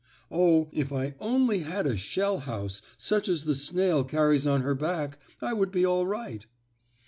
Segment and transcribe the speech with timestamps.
[0.31, 4.73] Oh, if I only had a shell house such as the snail carries on her
[4.73, 6.43] back, I would be all right."